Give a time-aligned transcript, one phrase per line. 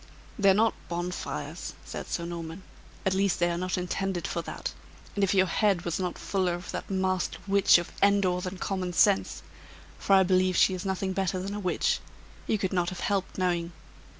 [0.39, 2.63] "They're not bonfires," said Sir Norman;
[3.05, 4.73] "at least they are not intended for that;
[5.13, 8.93] and if your head was not fuller of that masked Witch of Endor than common
[8.93, 9.43] sense
[9.99, 11.99] (for I believe she is nothing better than a witch),
[12.47, 13.73] you could not have helped knowing.